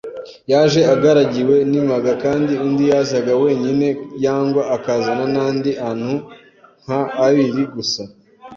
[0.51, 3.87] Yaje agaragiwe n’imaga kandi uundi yazaga wenyine
[4.25, 6.15] yangwa akazana n’andi antu
[6.83, 8.01] nka airi gusa